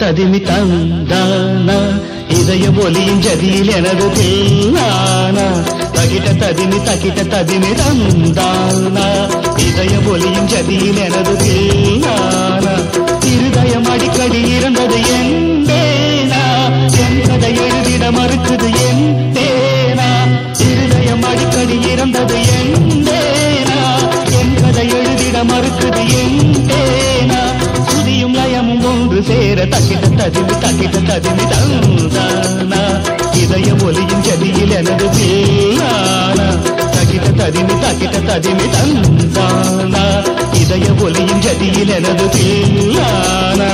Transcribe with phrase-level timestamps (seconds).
[0.00, 1.76] தக்கிட்ட ததிமி தந்தானா?
[2.30, 5.46] இதய ஒலியின் ஜதியில் எனது தில்லானா?
[5.96, 9.06] தகிட்ட ததிமி தகிட்ட ததிமி தந்தானா?
[9.66, 12.74] இதய ஒலியின் ஜதியில் எனது தில்லானா?
[13.32, 15.34] இருதயம் அடிக்கடி இருந்தது என்
[17.28, 20.08] கதை எழுதிட மறுக்குது என்பேனா
[20.68, 26.40] இருதயம் அடிக்கடி இருந்தது என் கதை எழுதிட மறுக்குது என்
[28.68, 32.80] ஒன்று சேர தக்கிட்ட ததிமி தக்கிட்ட ததிமி தந்தானா
[33.34, 36.48] இதய ஒலியின் ஜதியில் எனது வீணானா
[36.94, 40.04] தக்கிட்ட ததிமி தக்கிட்ட ததிமி தந்தானா
[40.62, 43.70] இதய ஒலியின் ஜதியில் எனது வீணானா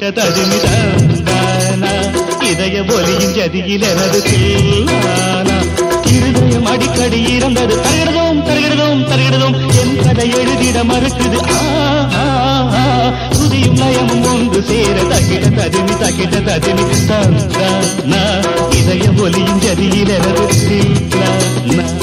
[0.00, 1.90] ததிமி தகிட
[2.42, 5.56] இதய ஒலியின் ஜதியில் எனது தில்லானா
[6.10, 7.74] இருதயம் அடிக்கடி இறந்தது.
[7.84, 11.40] தருகிறதும் தருகிறதும் தருகிறதும் என் கதை எழுதிட மறுக்குது
[12.14, 12.24] ஆ,
[13.80, 18.22] நயமும் ஒன்று சேர தகிட ததிமி தகிட ததிமி தந்தானா?
[18.72, 21.99] இதய ஒலியின் ஜதியில் எனது தில்லானா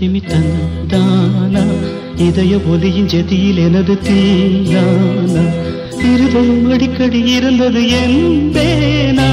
[0.00, 1.62] தகிட தந்தானா
[2.18, 5.44] இதய ஒலியின் ஜதியில் எனது தீயானா
[6.02, 8.20] இருதயம் அடிக்கடி இருந்தது என்
[8.54, 9.26] பேனா?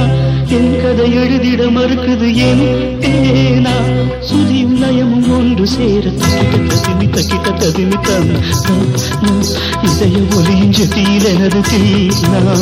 [0.58, 2.66] என் கதை எழுதிட மறுக்குது என்
[3.04, 3.76] பேனா?
[4.22, 8.42] சுதியும் நயமும் ஒன்று சேர தகிட ததிமி தகிட தந்த
[9.88, 12.56] இதய ஒலியின் ஜதியில் எனது தீயானா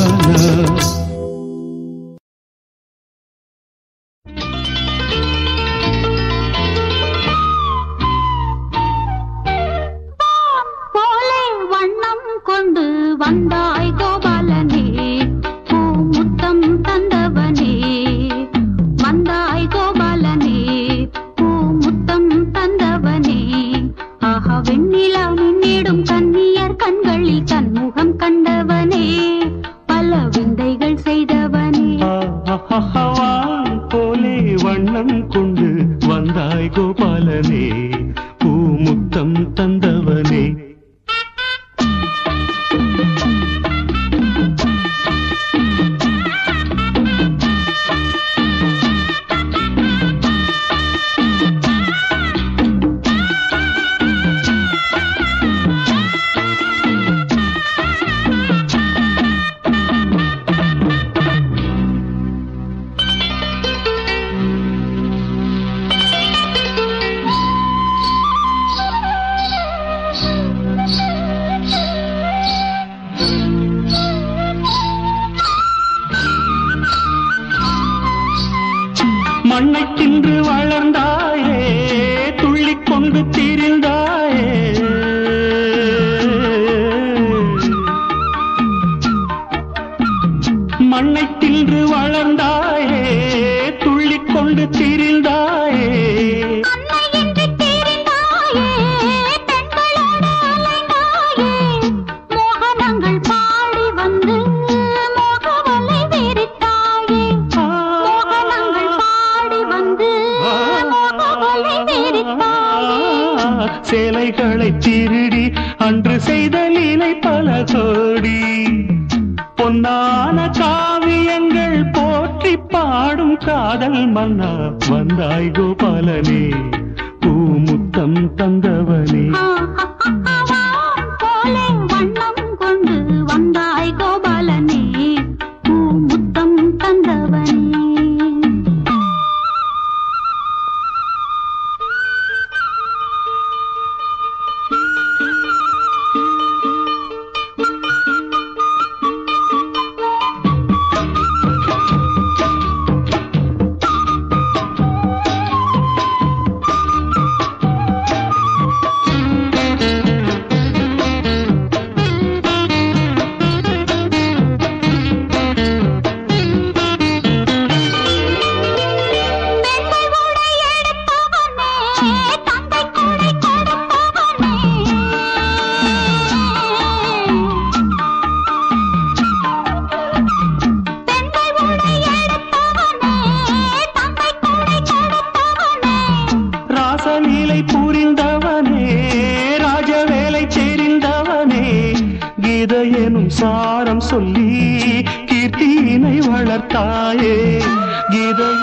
[94.56, 95.63] கொண்டு திரிந்தார்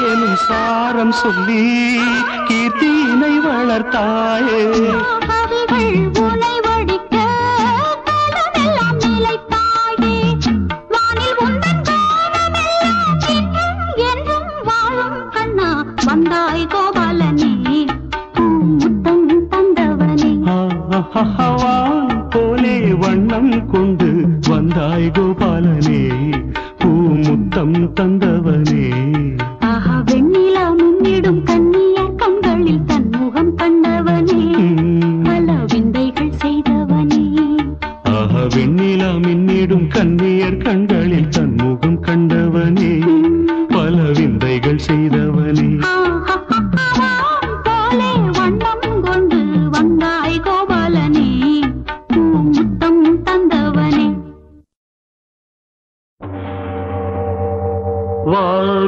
[0.09, 1.63] எனும் சாரம் சொல்லி
[2.49, 4.63] கீர்த்தியினை வளர்த்தாயே.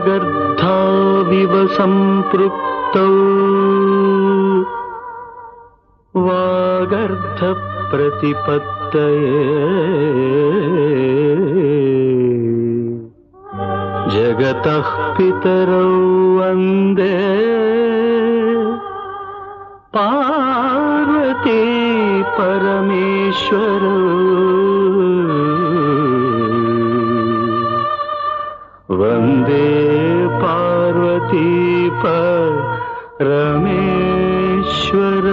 [0.06, 3.09] गर्धाविव सम्पृक्तौ
[6.16, 7.32] वागर्धप्रतिपत्तये
[14.14, 15.92] जगतः पितरौ
[16.38, 17.52] वन्दे।
[19.97, 21.62] पार्वती
[22.23, 24.02] परमेश्वरौ।
[28.97, 29.81] वन्दे
[31.31, 32.05] தீப
[33.23, 35.26] ரமேஸ்வர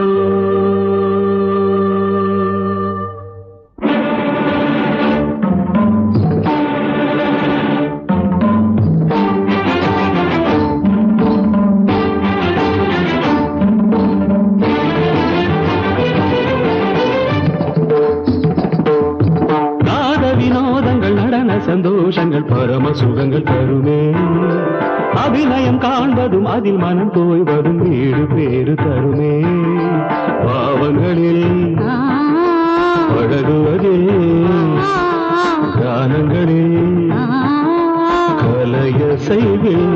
[21.69, 23.48] சந்தோஷங்கள் பரம சுகங்கள்
[26.59, 29.33] அதில் மனம் போய் வரும் வீடு பேரு தருமே.
[30.43, 31.53] பாவங்களில்
[33.09, 34.09] பழகுவதில்
[35.77, 36.89] கானங்களில்
[38.41, 39.87] கலைய செய்வில்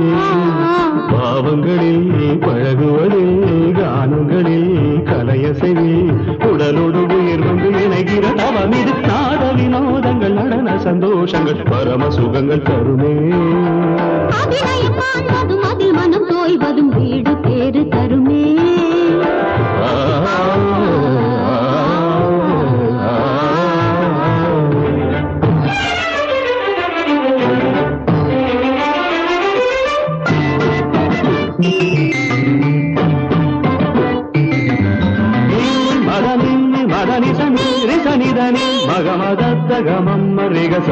[1.11, 2.07] பாவங்களில்
[2.45, 3.35] பழகுவதில்
[3.79, 4.71] கானங்களில்
[5.11, 6.13] கலைய செய்வில்
[6.49, 13.13] உடலோடு உயிர் வந்து இணைகிற தவம் இது நாட வினோதங்கள் நடன சந்தோஷங்கள் பரம சுகங்கள் தருமே.
[39.73, 40.89] సగమమ్మ రిగస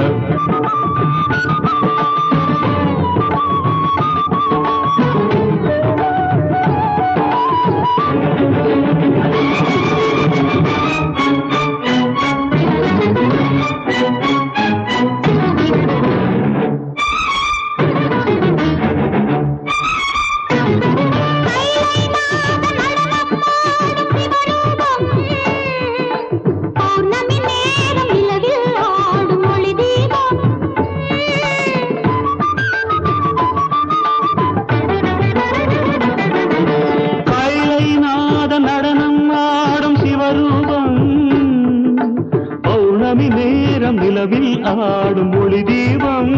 [44.21, 46.29] ஆடும் ஒளி தீபம்.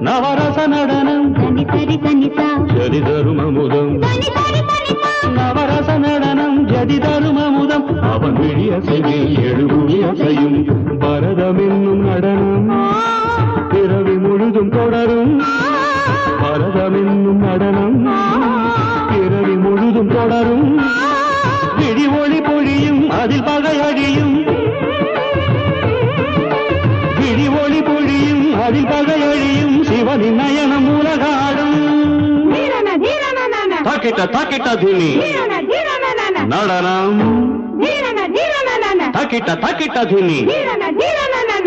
[0.00, 1.32] நவரச நடனம்.
[1.32, 3.98] தனி சரி தனிசா ஜதி தரும் அமுதம்
[5.34, 6.66] நவரச நடனம்.
[6.66, 10.66] ஜதி தரும் அமுதம் அவன் விழிய செய்தில் எழுபுவிய செய்யும்
[10.98, 12.92] பரதம் என்னும் நடனம்.
[13.68, 15.42] பிறவி முழுதும் தொடரும்.
[16.40, 18.06] பரதம் என்னும் நடனம்.
[19.08, 20.80] பிறவி முழுதும் தொடரும்.
[21.76, 23.10] விழி ஒளி பொழியும்.
[23.10, 24.59] அதில் பகை அழியும்.
[28.70, 31.98] அதில் பகை அழியும் சிவனின் நயனம் உலகாடும்.
[33.82, 35.16] தாக்கிட்ட தாக்கிட்ட தினி.
[36.46, 37.20] நடனம்.
[39.10, 40.52] தாக்கிட்ட தாக்கிட்ட தினி.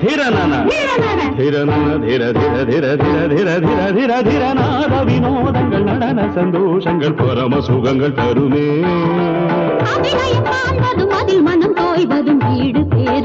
[0.00, 0.54] திரனன
[1.36, 1.52] திர
[2.06, 2.86] திர திர திர
[3.32, 8.66] திர திர திர திரநாத வினோதங்கள் நடன சந்தோஷங்கள் பரம சுகங்கள் தருமே.
[11.16, 13.15] அதில் மனம் தோய்வதும் வீடு பேறு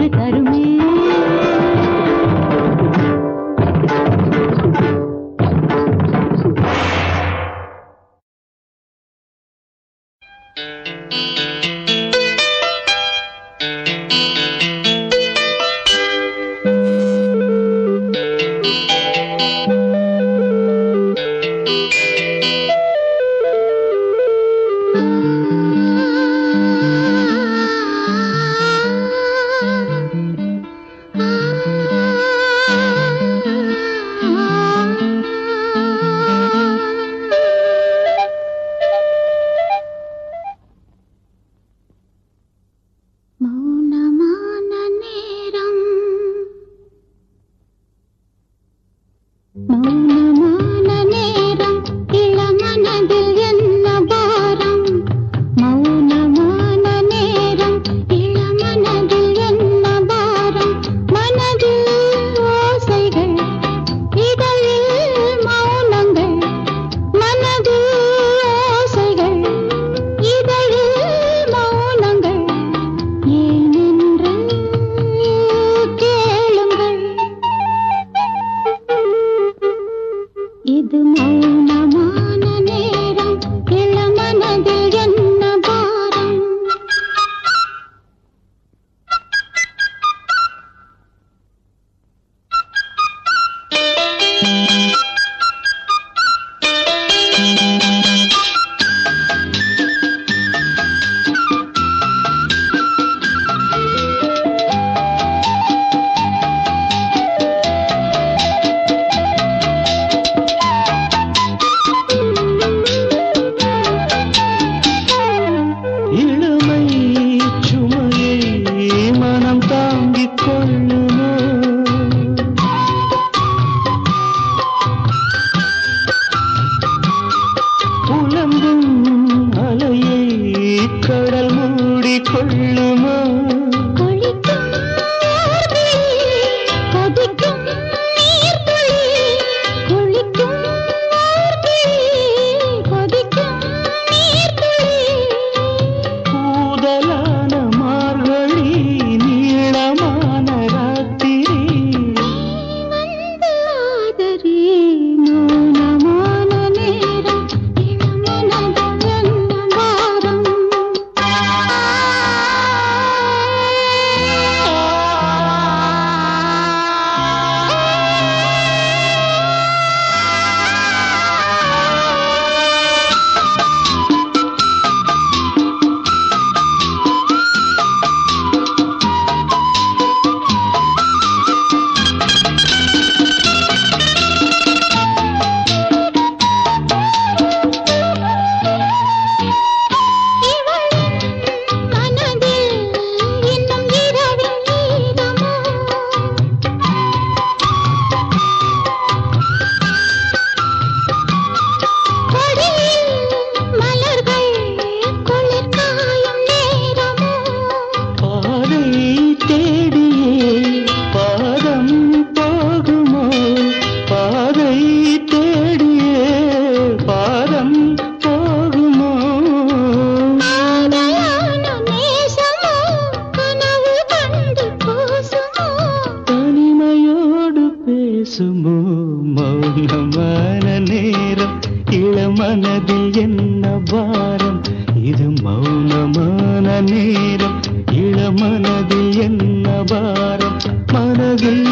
[231.92, 234.62] இளமனதில் என்ன பாரம்?
[235.04, 237.60] இது மௌனமான நேரம்.
[237.92, 240.58] இளமனதில் என்ன பாரம்?
[240.94, 241.66] மனதில்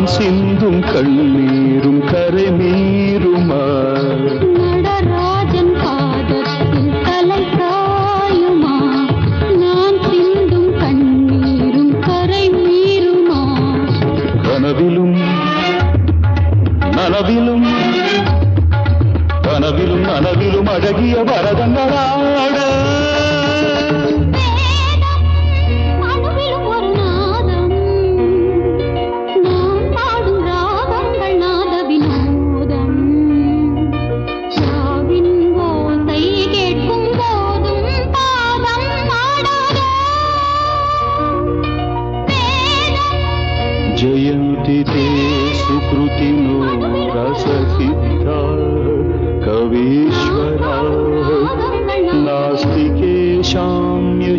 [0.00, 3.58] நான் சிந்தும் கண்ணீரும் கரை மீறுமா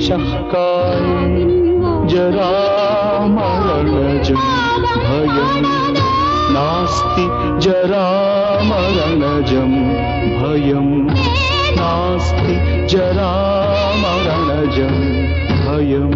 [0.09, 1.45] काये
[2.07, 4.41] जरामरणजं
[5.05, 5.61] भयम्
[6.53, 7.25] नास्ति
[7.61, 9.71] जरामरणजं
[10.41, 10.93] भयम्।
[11.77, 14.95] नास्ति जरामरणजं
[15.65, 16.15] भयम्